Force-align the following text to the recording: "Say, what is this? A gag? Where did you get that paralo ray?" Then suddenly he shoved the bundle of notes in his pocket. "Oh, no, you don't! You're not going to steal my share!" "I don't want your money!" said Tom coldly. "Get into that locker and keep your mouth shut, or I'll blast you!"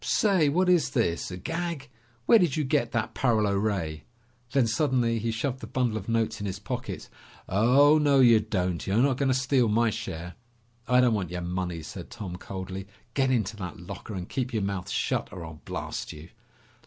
"Say, 0.03 0.49
what 0.49 0.67
is 0.67 0.89
this? 0.89 1.29
A 1.29 1.37
gag? 1.37 1.87
Where 2.25 2.39
did 2.39 2.57
you 2.57 2.63
get 2.63 2.91
that 2.91 3.13
paralo 3.13 3.53
ray?" 3.55 4.05
Then 4.51 4.65
suddenly 4.65 5.19
he 5.19 5.29
shoved 5.29 5.59
the 5.59 5.67
bundle 5.67 5.95
of 5.95 6.09
notes 6.09 6.39
in 6.39 6.47
his 6.47 6.57
pocket. 6.57 7.07
"Oh, 7.47 7.99
no, 7.99 8.19
you 8.19 8.39
don't! 8.39 8.87
You're 8.87 8.97
not 8.97 9.17
going 9.17 9.29
to 9.29 9.35
steal 9.35 9.67
my 9.67 9.91
share!" 9.91 10.33
"I 10.87 11.01
don't 11.01 11.13
want 11.13 11.29
your 11.29 11.41
money!" 11.41 11.83
said 11.83 12.09
Tom 12.09 12.35
coldly. 12.37 12.87
"Get 13.13 13.29
into 13.29 13.55
that 13.57 13.77
locker 13.79 14.15
and 14.15 14.27
keep 14.27 14.53
your 14.53 14.63
mouth 14.63 14.89
shut, 14.89 15.31
or 15.31 15.45
I'll 15.45 15.61
blast 15.65 16.11
you!" 16.13 16.29